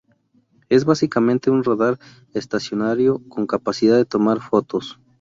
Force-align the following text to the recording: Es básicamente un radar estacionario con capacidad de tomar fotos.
Es 0.67 0.83
básicamente 0.85 1.51
un 1.51 1.63
radar 1.63 1.99
estacionario 2.33 3.21
con 3.29 3.45
capacidad 3.45 3.97
de 3.97 4.05
tomar 4.05 4.39
fotos. 4.41 4.99